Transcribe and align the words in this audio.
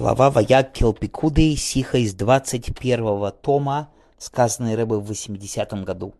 Глава 0.00 0.30
Ваякел 0.30 0.94
Пикуды, 0.94 1.54
сиха 1.56 1.98
из 1.98 2.14
21 2.14 3.32
тома, 3.42 3.90
сказанной 4.16 4.74
Рэбой 4.74 4.98
в 4.98 5.04
80 5.04 5.84
году. 5.84 6.14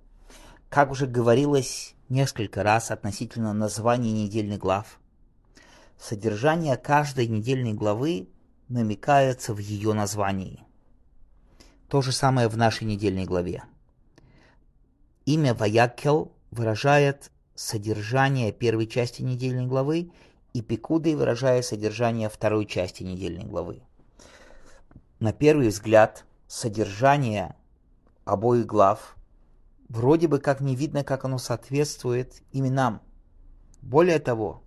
Как 0.69 0.91
уже 0.91 1.07
говорилось 1.07 1.95
несколько 2.11 2.63
раз 2.63 2.91
относительно 2.91 3.55
названия 3.55 4.13
недельных 4.13 4.59
глав, 4.59 5.01
содержание 5.99 6.77
каждой 6.77 7.27
недельной 7.27 7.73
главы 7.73 8.29
намекается 8.69 9.55
в 9.55 9.59
ее 9.61 9.95
названии. 9.95 10.63
То 11.89 12.03
же 12.03 12.13
самое 12.13 12.49
в 12.49 12.59
нашей 12.59 12.85
недельной 12.85 13.25
главе. 13.25 13.63
Имя 15.25 15.55
Ваякел 15.55 16.33
выражает 16.51 17.31
содержание 17.55 18.53
первой 18.53 18.87
части 18.87 19.23
недельной 19.23 19.65
главы 19.65 20.11
и 20.53 20.63
Пикудой, 20.63 21.15
выражая 21.15 21.63
содержание 21.63 22.29
второй 22.29 22.67
части 22.67 23.03
недельной 23.03 23.45
главы. 23.45 23.83
На 25.19 25.33
первый 25.33 25.69
взгляд, 25.69 26.25
содержание 26.49 27.55
обоих 28.25 28.67
глав 28.67 29.17
вроде 29.89 30.29
бы 30.29 30.39
как 30.39 30.61
не 30.61 30.77
видно, 30.77 31.05
как 31.05 31.25
оно 31.25 31.39
соответствует 31.39 32.43
именам. 32.53 33.03
Более 33.83 34.19
того, 34.19 34.63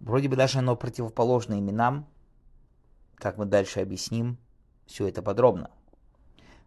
вроде 0.00 0.28
бы 0.28 0.36
даже 0.36 0.58
оно 0.58 0.76
противоположно 0.76 1.58
именам, 1.58 2.06
как 3.16 3.38
мы 3.38 3.46
дальше 3.46 3.80
объясним 3.80 4.38
все 4.86 5.08
это 5.08 5.22
подробно. 5.22 5.70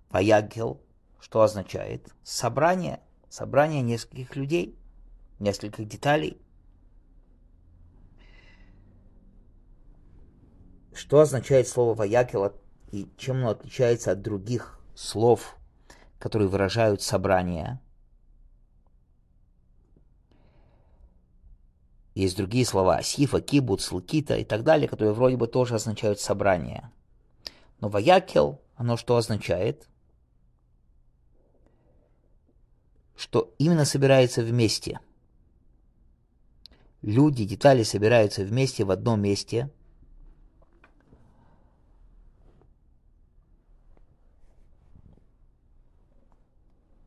Ваягел, 0.09 0.81
что 1.20 1.42
означает? 1.42 2.14
Собрание, 2.23 3.02
собрание 3.30 3.81
нескольких 3.81 4.36
людей, 4.36 4.78
нескольких 5.40 5.88
деталей. 5.88 6.42
Что 10.95 11.20
означает 11.20 11.67
слово 11.67 11.94
«ваякел» 11.94 12.54
и 12.90 13.09
чем 13.17 13.40
оно 13.40 13.49
отличается 13.49 14.14
от 14.14 14.22
других 14.22 14.80
слов, 14.95 15.58
которые 16.20 16.47
выражают 16.47 17.02
собрание? 17.02 17.81
Есть 22.14 22.38
другие 22.38 22.66
слова– 22.66 23.02
сифа, 23.03 23.42
кибуц, 23.42 23.92
лкита 23.92 24.38
и 24.38 24.45
так 24.45 24.64
далее, 24.64 24.88
которые 24.88 25.11
вроде 25.11 25.36
бы 25.36 25.47
тоже 25.47 25.75
означают 25.75 26.22
собрание. 26.22 26.89
Но 27.81 27.89
ваякел, 27.89 28.61
оно 28.77 28.95
что 28.95 29.17
означает? 29.17 29.89
Что 33.17 33.53
именно 33.58 33.83
собирается 33.83 34.42
вместе. 34.44 35.02
Люди, 37.02 37.44
детали 37.44 37.83
собираются 37.83 38.45
вместе 38.45 38.86
в 38.86 38.92
одном 38.92 39.22
месте– 39.22 39.70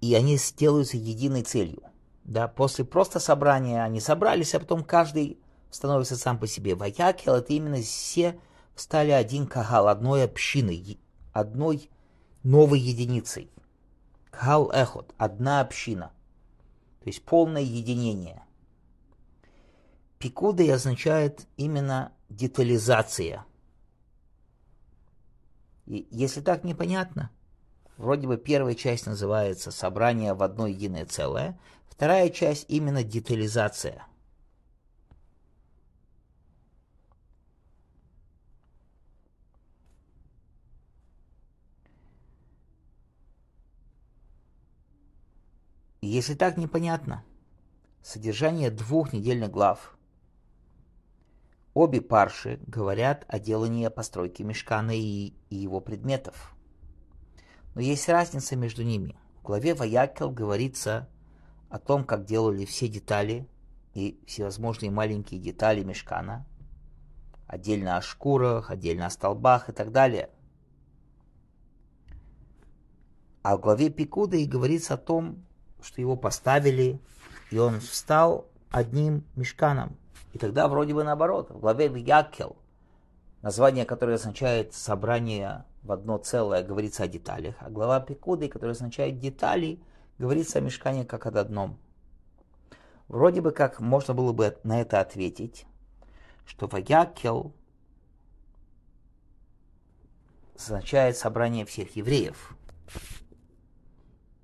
и 0.00 0.14
они 0.14 0.36
сделаются 0.36 0.96
единой 0.96 1.42
целью. 1.42 1.82
Да, 2.24 2.46
после 2.46 2.84
просто 2.84 3.20
собрания 3.20 3.82
они 3.82 4.00
собрались, 4.00 4.54
а 4.54 4.60
потом 4.60 4.84
каждый 4.84 5.38
становится 5.70 6.16
сам 6.16 6.38
по 6.38 6.46
себе. 6.46 6.74
Ваякел 6.74 7.34
это 7.34 7.52
именно 7.52 7.80
все 7.80 8.38
стали 8.76 9.10
один 9.10 9.46
кагал, 9.46 9.88
одной 9.88 10.24
общиной, 10.24 10.98
одной 11.32 11.90
новой 12.42 12.80
единицей. 12.80 13.50
Кагал 14.30 14.70
эхот, 14.70 15.14
одна 15.16 15.60
община. 15.60 16.12
То 17.00 17.08
есть 17.08 17.24
полное 17.24 17.62
единение. 17.62 18.42
Пикудой 20.18 20.72
означает 20.72 21.46
именно 21.56 22.12
детализация. 22.28 23.46
И 25.86 26.06
если 26.10 26.40
так 26.40 26.64
непонятно, 26.64 27.30
Вроде 27.98 28.28
бы 28.28 28.36
первая 28.36 28.76
часть 28.76 29.06
называется 29.06 29.72
«Собрание 29.72 30.32
в 30.32 30.44
одно 30.44 30.68
единое 30.68 31.04
целое», 31.04 31.58
вторая 31.88 32.30
часть 32.30 32.66
именно 32.68 33.02
«Детализация». 33.02 34.06
Если 46.00 46.34
так 46.34 46.56
непонятно, 46.56 47.24
содержание 48.02 48.70
двух 48.70 49.12
недельных 49.12 49.50
глав. 49.50 49.98
Обе 51.74 52.00
парши 52.00 52.60
говорят 52.68 53.24
о 53.26 53.40
делании 53.40 53.88
постройки 53.88 54.42
мешкана 54.42 54.96
и, 54.96 55.34
и 55.50 55.56
его 55.56 55.80
предметов. 55.80 56.54
Но 57.78 57.82
есть 57.84 58.08
разница 58.08 58.56
между 58.56 58.82
ними. 58.82 59.14
В 59.38 59.44
главе 59.44 59.72
Ваякел 59.72 60.32
говорится 60.32 61.08
о 61.70 61.78
том, 61.78 62.02
как 62.02 62.24
делали 62.24 62.64
все 62.64 62.88
детали 62.88 63.46
и 63.94 64.18
всевозможные 64.26 64.90
маленькие 64.90 65.38
детали 65.38 65.84
мешкана, 65.84 66.44
отдельно 67.46 67.96
о 67.96 68.02
шкурах, 68.02 68.72
отдельно 68.72 69.06
о 69.06 69.10
столбах 69.10 69.68
и 69.68 69.72
так 69.72 69.92
далее. 69.92 70.28
А 73.44 73.56
в 73.56 73.60
главе 73.60 73.90
Пикуда 73.90 74.36
и 74.36 74.44
говорится 74.44 74.94
о 74.94 74.96
том, 74.96 75.46
что 75.80 76.00
его 76.00 76.16
поставили, 76.16 77.00
и 77.52 77.58
он 77.58 77.78
встал 77.78 78.48
одним 78.72 79.22
мешканом. 79.36 79.96
И 80.32 80.38
тогда 80.38 80.66
вроде 80.66 80.94
бы 80.94 81.04
наоборот. 81.04 81.52
В 81.52 81.60
главе 81.60 81.86
Якел, 81.86 82.56
название 83.40 83.84
которое 83.84 84.14
означает 84.14 84.74
собрание 84.74 85.64
в 85.82 85.92
одно 85.92 86.18
целое 86.18 86.62
говорится 86.62 87.04
о 87.04 87.08
деталях, 87.08 87.54
а 87.60 87.70
глава 87.70 88.00
Пикуды, 88.00 88.48
которая 88.48 88.74
означает 88.74 89.18
детали, 89.18 89.80
говорится 90.18 90.58
о 90.58 90.62
мешкане 90.62 91.04
как 91.04 91.26
о 91.26 91.40
одном. 91.40 91.78
Вроде 93.08 93.40
бы 93.40 93.52
как 93.52 93.80
можно 93.80 94.12
было 94.12 94.32
бы 94.32 94.58
на 94.64 94.80
это 94.80 95.00
ответить, 95.00 95.66
что 96.44 96.66
Ваякел 96.66 97.54
означает 100.54 101.16
собрание 101.16 101.64
всех 101.64 101.96
евреев. 101.96 102.54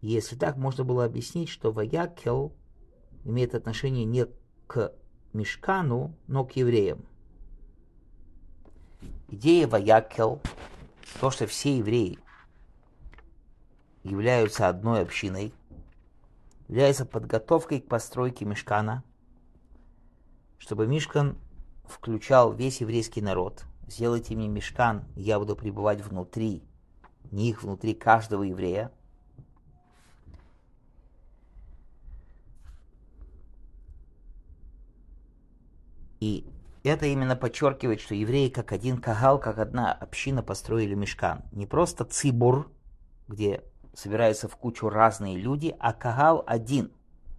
если 0.00 0.36
так, 0.36 0.56
можно 0.56 0.84
было 0.84 1.04
объяснить, 1.04 1.48
что 1.48 1.72
Ваякел 1.72 2.54
имеет 3.24 3.54
отношение 3.54 4.04
не 4.04 4.26
к 4.66 4.92
Мешкану, 5.32 6.14
но 6.26 6.44
к 6.44 6.52
евреям. 6.52 7.04
Идея 9.28 9.66
Ваякел 9.66 10.40
то, 11.20 11.30
что 11.30 11.46
все 11.46 11.78
евреи 11.78 12.18
являются 14.02 14.68
одной 14.68 15.02
общиной, 15.02 15.54
является 16.68 17.06
подготовкой 17.06 17.80
к 17.80 17.88
постройке 17.88 18.44
Мешкана, 18.44 19.02
чтобы 20.58 20.86
Мишкан 20.86 21.38
включал 21.84 22.52
весь 22.52 22.80
еврейский 22.80 23.20
народ. 23.20 23.64
Сделайте 23.86 24.34
мне 24.34 24.48
Мешкан, 24.48 25.04
я 25.14 25.38
буду 25.38 25.56
пребывать 25.56 26.00
внутри 26.00 26.62
них, 27.30 27.62
внутри 27.62 27.94
каждого 27.94 28.42
еврея. 28.42 28.90
И 36.20 36.46
это 36.88 37.06
именно 37.06 37.34
подчеркивает, 37.34 38.02
что 38.02 38.14
евреи 38.14 38.50
как 38.50 38.70
один 38.70 38.98
кагал, 38.98 39.40
как 39.40 39.58
одна 39.58 39.90
община 39.90 40.42
построили 40.42 40.94
мешкан. 40.94 41.42
Не 41.50 41.66
просто 41.66 42.04
цибур, 42.04 42.70
где 43.26 43.64
собираются 43.94 44.48
в 44.48 44.56
кучу 44.56 44.90
разные 44.90 45.38
люди, 45.38 45.74
а 45.78 45.94
кагал 45.94 46.44
один. 46.46 46.92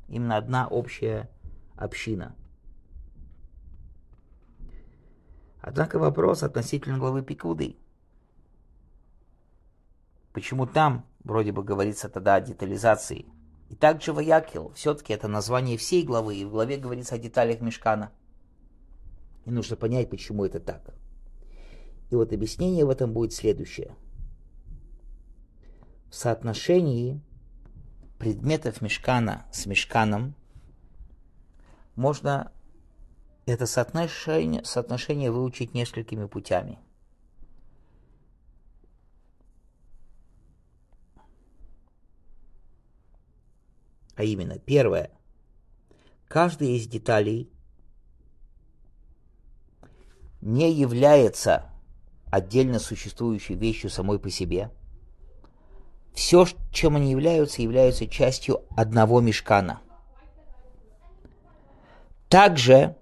Именно 0.07 0.37
одна 0.37 0.67
общая 0.67 1.29
община. 1.75 2.35
Однако 5.61 5.99
вопрос 5.99 6.41
относительно 6.41 6.97
главы 6.97 7.21
Пикуды. 7.21 7.77
Почему 10.33 10.65
там 10.65 11.05
вроде 11.23 11.51
бы 11.51 11.63
говорится 11.63 12.09
тогда 12.09 12.35
о 12.35 12.41
детализации? 12.41 13.27
И 13.69 13.75
также 13.75 14.11
Ваякил, 14.11 14.73
все-таки 14.73 15.13
это 15.13 15.27
название 15.27 15.77
всей 15.77 16.03
главы, 16.03 16.35
и 16.35 16.45
в 16.45 16.49
главе 16.49 16.77
говорится 16.77 17.15
о 17.15 17.19
деталях 17.19 17.61
мешкана– 17.61 18.11
и 19.45 19.51
нужно 19.51 19.75
понять, 19.75 20.09
почему 20.09 20.45
это 20.45 20.59
так. 20.59 20.93
И 22.09 22.15
вот 22.15 22.33
объяснение 22.33 22.85
в 22.85 22.89
этом 22.89 23.13
будет 23.13 23.33
следующее. 23.33 23.95
В 26.09 26.15
соотношении 26.15 27.21
предметов 28.19 28.81
мешкана 28.81 29.45
с 29.51 29.65
мешканом 29.65 30.35
можно 31.95 32.51
это 33.45 33.65
соотношение, 33.65 34.63
соотношение 34.63 35.31
выучить 35.31 35.73
несколькими 35.73 36.25
путями. 36.25 36.79
А 44.15 44.23
именно, 44.23 44.57
первое. 44.57 45.11
Каждая 46.27 46.69
из 46.69 46.87
деталей 46.87 47.51
не 50.45 50.71
является 50.71 51.71
отдельно 52.29 52.77
существующей 52.77 53.55
вещью 53.55 53.89
самой 53.89 54.19
по 54.19 54.29
себе. 54.29 54.69
Все, 56.13 56.45
чем 56.71 56.95
они 56.95 57.09
являются, 57.09 57.63
являются 57.63 58.07
частью 58.07 58.61
одного 58.77 59.21
мешкана. 59.21 59.81
Также 62.29 62.95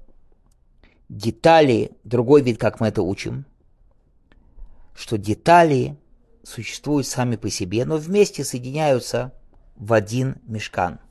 детали, 1.10 1.92
другой 2.06 2.42
вид, 2.42 2.58
как 2.58 2.80
мы 2.80 2.88
это 2.88 3.02
учим, 3.02 3.46
что 4.96 5.18
детали 5.18 5.98
существуют 6.44 7.08
сами 7.08 7.36
по 7.36 7.50
себе, 7.50 7.84
но 7.84 7.98
вместе 7.98 8.46
соединяются 8.46 9.34
в 9.76 9.92
один 9.92 10.38
мешкан. 10.48 11.02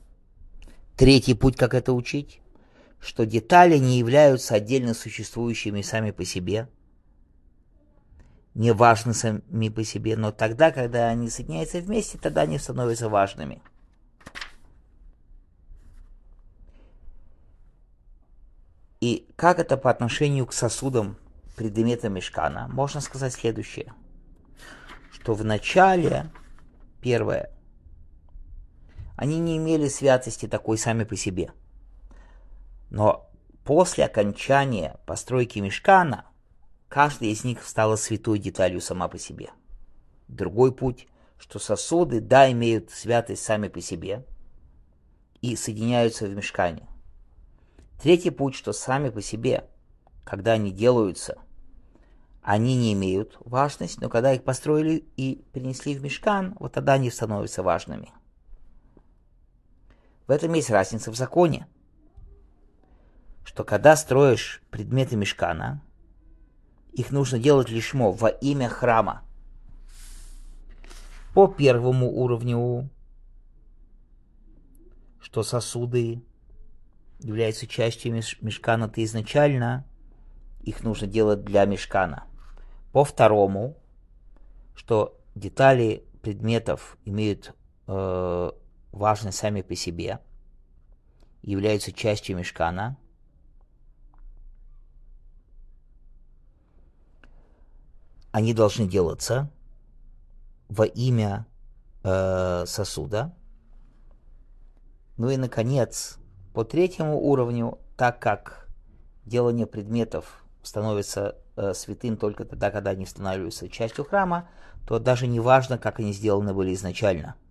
Третий 0.97 1.35
путь, 1.35 1.57
как 1.57 1.75
это 1.75 1.93
учить, 1.93 2.41
что 3.03 3.25
детали 3.25 3.77
не 3.77 3.99
являются 3.99 4.55
отдельно 4.55 4.93
существующими 4.93 5.81
сами 5.81 6.11
по 6.11 6.23
себе, 6.23 6.69
не 8.55 8.71
важны 8.71 9.13
сами 9.13 9.69
по 9.69 9.83
себе, 9.83 10.15
но 10.15 10.31
тогда, 10.31 10.71
когда 10.71 11.09
они 11.09 11.29
соединяются 11.29 11.79
вместе, 11.81 12.17
тогда 12.17 12.41
они 12.41 12.57
становятся 12.57 13.09
важными. 13.09 13.61
И 19.01 19.27
как 19.35 19.59
это 19.59 19.75
по 19.75 19.91
отношению 19.91 20.45
к 20.45 20.53
сосудам 20.53 21.17
предмета 21.57 22.07
мешкана? 22.07 22.69
Можно 22.69 23.01
сказать 23.01 23.33
следующее, 23.33 23.93
что 25.11 25.33
в 25.33 25.43
начале, 25.43 26.31
первое, 27.01 27.51
они 29.17 29.39
не 29.39 29.57
имели 29.57 29.89
святости 29.89 30.47
такой 30.47 30.77
сами 30.77 31.03
по 31.03 31.17
себе. 31.17 31.51
Но 32.93 33.27
после 33.63 34.05
окончания 34.05 34.99
постройки 35.07 35.57
мешкана, 35.57 36.27
каждая 36.87 37.31
из 37.31 37.43
них 37.43 37.65
стала 37.65 37.95
святой 37.95 38.37
деталью 38.37 38.81
сама 38.81 39.07
по 39.07 39.17
себе. 39.17 39.49
Другой 40.27 40.71
путь, 40.71 41.07
что 41.39 41.57
сосуды, 41.57 42.21
да, 42.21 42.51
имеют 42.51 42.91
святость 42.91 43.43
сами 43.43 43.67
по 43.67 43.81
себе 43.81 44.23
и 45.41 45.55
соединяются 45.55 46.27
в 46.27 46.35
мешкане. 46.35 46.87
Третий 47.99 48.29
путь, 48.29 48.53
что 48.53 48.73
сами 48.73 49.09
по 49.09 49.23
себе, 49.23 49.67
когда 50.23 50.51
они 50.51 50.71
делаются, 50.71 51.39
они 52.43 52.77
не 52.77 52.93
имеют 52.93 53.37
важность, 53.39 53.99
но 54.01 54.07
когда 54.07 54.33
их 54.33 54.43
построили 54.43 55.03
и 55.17 55.43
принесли 55.51 55.95
в 55.95 56.03
мешкан, 56.03 56.55
вот 56.59 56.73
тогда 56.73 56.93
они 56.93 57.09
становятся 57.09 57.63
важными– 57.63 58.11
в 60.27 60.31
этом 60.31 60.53
есть 60.53 60.69
разница 60.69 61.11
в 61.11 61.15
законе. 61.15 61.67
Что 63.43 63.63
когда 63.63 63.95
строишь 63.95 64.61
предметы 64.71 65.15
мешкана, 65.15 65.81
их 66.93 67.11
нужно 67.11 67.39
делать 67.39 67.69
лишмо 67.69 68.11
во 68.11 68.29
имя 68.29 68.69
храма. 68.69 69.23
По 71.33 71.47
первому 71.47 72.11
уровню, 72.11 72.89
что 75.19 75.41
сосуды 75.43 76.21
являются 77.19 77.65
частью 77.65 78.13
мешкана, 78.13 78.87
то 78.87 79.03
изначально 79.03 79.85
их 80.61 80.83
нужно 80.83 81.07
делать 81.07 81.43
для 81.43 81.65
мешкана. 81.65 82.25
По 82.91 83.03
второму, 83.03 83.75
что 84.75 85.19
детали 85.33 86.05
предметов 86.21 86.97
имеют 87.05 87.53
э, 87.87 88.51
важны 88.91 89.31
сами 89.31 89.61
по 89.61 89.75
себе, 89.75 90.19
являются 91.41 91.91
частью 91.91 92.37
мешкана, 92.37 92.97
они 98.33 98.53
должны 98.53 98.85
делаться 98.85 99.49
во 100.67 100.85
имя 100.85 101.45
э, 102.03 102.65
сосуда. 102.67 103.33
Ну 105.15 105.29
и, 105.29 105.37
наконец, 105.37 106.17
по 106.53 106.65
третьему 106.65 107.17
уровню, 107.21 107.79
так 107.95 108.19
как 108.19 108.67
делание 109.23 109.65
предметов 109.65 110.43
становится 110.63 111.37
э, 111.55 111.73
святым 111.73 112.17
только 112.17 112.43
тогда, 112.43 112.71
когда 112.71 112.89
они 112.89 113.05
становятся 113.05 113.69
частью 113.69 114.03
храма, 114.03 114.49
то 114.85 114.99
даже 114.99 115.27
не 115.27 115.39
важно, 115.39 115.77
как 115.77 115.99
они 115.99 116.11
сделаны 116.11 116.53
были 116.53 116.73
изначально– 116.73 117.35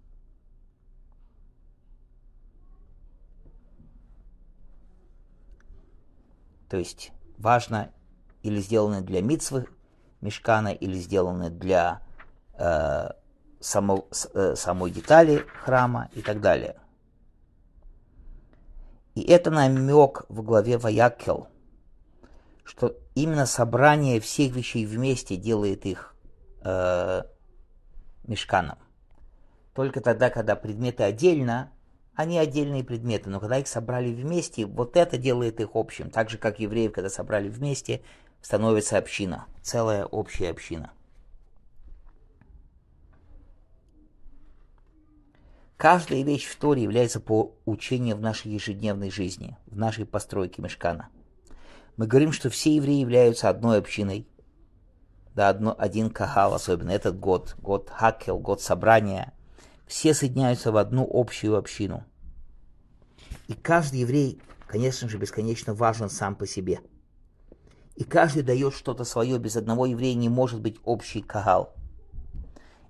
То 6.73 6.79
есть 6.79 7.13
важно 7.37 7.93
или 8.43 8.59
сделаны 8.59 9.03
для 9.03 9.21
митцвы 9.21 9.67
мешкана, 10.23 10.69
или 10.69 10.97
сделаны 10.97 11.51
для 11.51 12.01
э, 12.55 13.11
само, 13.61 14.07
э, 14.35 14.55
самой 14.57 14.91
детали 14.91 15.45
храма 15.65 16.09
и 16.15 16.23
так 16.23 16.41
далее. 16.41 16.77
И 19.15 19.23
это 19.23 19.51
намек 19.51 20.25
в 20.29 20.43
главе 20.43 20.79
Ваякел, 20.79 21.49
что 22.65 22.97
именно 23.15 23.45
собрание 23.45 24.21
всех 24.21 24.55
вещей 24.55 24.87
вместе 24.87 25.37
делает 25.37 25.85
их 25.85 26.15
э, 26.65 27.23
мешканом. 28.25 28.79
Только 29.75 30.01
тогда, 30.01 30.31
когда 30.31 30.57
предметы 30.57 31.03
отдельно, 31.03 31.73
они 32.15 32.39
отдельные 32.39 32.85
предметы, 32.85 33.31
но 33.31 33.41
когда 33.41 33.59
их 33.59 33.69
собрали 33.69 34.13
вместе, 34.13 34.67
вот 34.67 34.97
это 34.97 35.17
делает 35.17 35.61
их 35.61 35.71
общим. 35.75 36.11
Так 36.11 36.31
же, 36.31 36.39
как 36.39 36.59
евреев, 36.61 36.93
когда 36.93 37.09
собрали 37.09 37.49
вместе, 37.49 38.03
становится 38.43 38.99
община, 38.99 39.47
целая 39.63 40.05
общая 40.05 40.51
община. 40.51 40.93
Каждая 45.79 46.23
вещь 46.23 46.45
в 46.47 46.57
Торе 46.57 46.83
является 46.83 47.19
по 47.19 47.55
учению 47.65 48.17
в 48.17 48.21
нашей 48.21 48.53
ежедневной 48.53 49.11
жизни, 49.11 49.57
в 49.67 49.77
нашей 49.77 50.05
постройке 50.05 50.61
мешкана. 50.61 51.09
Мы 51.97 52.07
говорим, 52.07 52.33
что 52.33 52.51
все 52.51 52.77
евреи 52.77 53.01
являются 53.01 53.49
одной 53.49 53.79
общиной, 53.79 54.29
да, 55.35 55.49
одно, 55.49 55.75
один 55.79 56.11
кахал, 56.11 56.53
особенно 56.53 56.91
этот 56.91 57.19
год, 57.19 57.57
год 57.59 57.89
хакел, 57.89 58.39
год 58.39 58.61
собрания– 58.61 59.33
все 59.93 60.15
соединяются 60.15 60.73
в 60.73 60.79
одну 60.79 61.07
общую 61.13 61.55
общину. 61.55 62.05
И 63.47 63.53
каждый 63.53 64.01
еврей, 64.01 64.41
конечно 64.67 65.07
же, 65.07 65.19
бесконечно 65.19 65.75
важен 65.75 66.09
сам 66.09 66.35
по 66.35 66.47
себе. 66.47 66.81
И 67.97 68.05
каждый 68.05 68.43
дает 68.43 68.75
что-то 68.75 69.05
свое, 69.05 69.39
без 69.39 69.57
одного 69.57 69.87
еврея 69.87 70.15
не 70.15 70.29
может 70.29 70.61
быть 70.61 70.77
общий 70.85 71.21
кагал. 71.21 71.75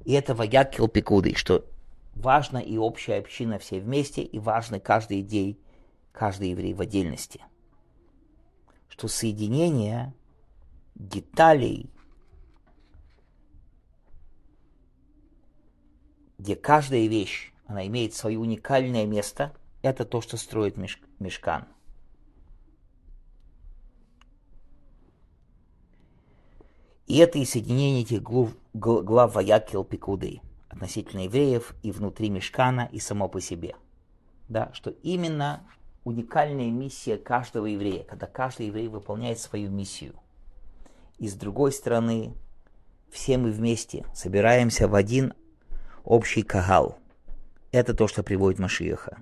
И 0.04 0.12
это 0.12 0.34
вагят 0.34 0.74
килпикуды, 0.74 1.34
что 1.34 1.64
важна 2.14 2.60
и 2.60 2.76
общая 2.76 3.18
община 3.18 3.58
все 3.58 3.80
вместе, 3.80 4.22
и 4.22 4.38
важны 4.38 4.80
каждый 4.80 5.20
идей, 5.20 5.58
каждый 6.12 6.50
еврей 6.50 6.74
в 6.74 6.80
отдельности. 6.80 7.44
Что 8.88 9.08
соединение 9.08 10.14
деталей 10.94 11.90
где 16.42 16.56
каждая 16.56 17.06
вещь, 17.06 17.52
она 17.66 17.86
имеет 17.86 18.14
свое 18.14 18.36
уникальное 18.36 19.06
место, 19.06 19.54
это 19.80 20.04
то, 20.04 20.20
что 20.20 20.36
строит 20.36 20.76
меш, 20.76 21.00
мешкан. 21.20 21.68
И 27.12 27.18
это 27.18 27.38
и 27.38 27.44
соединение 27.44 28.04
этих 28.04 28.22
глав, 28.22 28.54
глав 28.72 29.34
Ваякил 29.34 29.84
Пикуды 29.84 30.40
относительно 30.70 31.24
евреев 31.24 31.74
и 31.82 31.92
внутри 31.92 32.30
мешкана, 32.30 32.88
и 32.90 33.00
само 33.00 33.28
по 33.28 33.38
себе. 33.38 33.74
Да, 34.48 34.70
что 34.72 34.94
именно 35.02 35.62
уникальная 36.04 36.70
миссия 36.70 37.18
каждого 37.18 37.66
еврея, 37.66 38.04
когда 38.04 38.26
каждый 38.26 38.68
еврей 38.68 38.88
выполняет 38.88 39.38
свою 39.38 39.68
миссию. 39.68 40.14
И 41.18 41.28
с 41.28 41.34
другой 41.34 41.72
стороны, 41.72 42.32
все 43.10 43.36
мы 43.36 43.50
вместе 43.50 44.06
собираемся 44.14 44.88
в 44.88 44.94
один 44.94 45.34
общий 46.04 46.42
кагал. 46.42 46.98
Это 47.72 47.92
то, 47.92 48.08
что 48.08 48.22
приводит 48.22 48.58
Машиеха. 48.58 49.18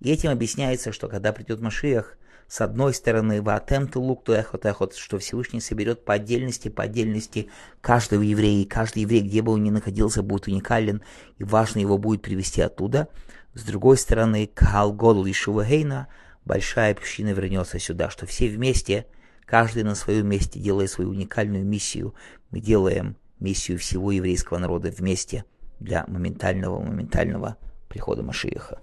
И 0.00 0.10
этим 0.12 0.28
объясняется, 0.28 0.92
что 0.92 1.08
когда 1.08 1.32
придет 1.32 1.62
Машиях, 1.62 2.18
с 2.50 2.60
одной 2.60 2.92
стороны, 2.92 3.40
ваатемту 3.40 4.00
лук 4.00 4.28
эхот 4.28 4.66
эхот, 4.66 4.96
что 4.96 5.18
Всевышний 5.18 5.60
соберет 5.60 6.04
по 6.04 6.14
отдельности, 6.14 6.68
по 6.68 6.82
отдельности 6.82 7.48
каждого 7.80 8.22
еврея, 8.22 8.62
и 8.62 8.66
каждый 8.66 9.02
еврей, 9.02 9.22
где 9.22 9.40
бы 9.40 9.52
он 9.52 9.62
ни 9.62 9.70
находился, 9.70 10.22
будет 10.22 10.48
уникален, 10.48 11.02
и 11.38 11.44
важно 11.44 11.78
его 11.78 11.96
будет 11.96 12.22
привести 12.22 12.60
оттуда. 12.60 13.08
С 13.54 13.62
другой 13.62 13.96
стороны, 13.96 14.50
Каал 14.52 14.92
Годл 14.92 15.24
и 15.26 15.32
Шувагейна, 15.32 16.08
большая 16.44 16.92
община 16.92 17.28
вернется 17.28 17.78
сюда, 17.78 18.10
что 18.10 18.26
все 18.26 18.48
вместе, 18.48 19.06
каждый 19.46 19.84
на 19.84 19.94
своем 19.94 20.26
месте, 20.26 20.58
делая 20.58 20.88
свою 20.88 21.10
уникальную 21.10 21.64
миссию, 21.64 22.14
мы 22.50 22.60
делаем 22.60 23.16
миссию 23.38 23.78
всего 23.78 24.10
еврейского 24.10 24.58
народа 24.58 24.90
вместе– 24.90 25.44
для 25.80 26.04
моментального 26.06 26.78
моментального 26.78 27.56
прихода 27.88 28.22
Машииха. 28.22 28.80